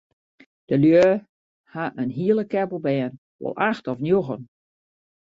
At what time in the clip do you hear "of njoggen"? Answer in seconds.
3.91-4.41